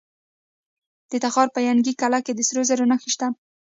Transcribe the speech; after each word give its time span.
د 1.09 1.11
تخار 1.23 1.47
په 1.55 1.59
ینګي 1.67 1.93
قلعه 2.01 2.19
کې 2.25 2.33
د 2.35 2.39
سرو 2.47 2.61
زرو 2.69 2.85
نښې 2.91 3.09
شته. 3.13 3.27